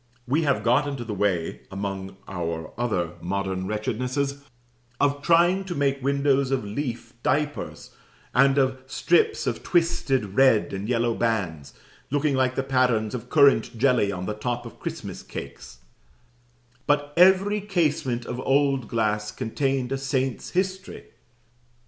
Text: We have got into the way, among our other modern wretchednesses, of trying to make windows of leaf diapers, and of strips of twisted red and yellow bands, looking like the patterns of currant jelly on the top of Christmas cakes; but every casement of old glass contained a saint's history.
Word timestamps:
We 0.27 0.41
have 0.41 0.63
got 0.63 0.87
into 0.87 1.03
the 1.03 1.13
way, 1.13 1.59
among 1.69 2.17
our 2.27 2.71
other 2.75 3.11
modern 3.21 3.67
wretchednesses, 3.67 4.41
of 4.99 5.21
trying 5.21 5.63
to 5.65 5.75
make 5.75 6.01
windows 6.03 6.49
of 6.49 6.65
leaf 6.65 7.13
diapers, 7.21 7.91
and 8.33 8.57
of 8.57 8.79
strips 8.87 9.45
of 9.45 9.61
twisted 9.61 10.33
red 10.35 10.73
and 10.73 10.89
yellow 10.89 11.13
bands, 11.13 11.75
looking 12.09 12.33
like 12.33 12.55
the 12.55 12.63
patterns 12.63 13.13
of 13.13 13.29
currant 13.29 13.77
jelly 13.77 14.11
on 14.11 14.25
the 14.25 14.33
top 14.33 14.65
of 14.65 14.79
Christmas 14.79 15.21
cakes; 15.21 15.77
but 16.87 17.13
every 17.15 17.61
casement 17.61 18.25
of 18.25 18.39
old 18.39 18.87
glass 18.87 19.29
contained 19.31 19.91
a 19.91 19.99
saint's 19.99 20.49
history. 20.49 21.09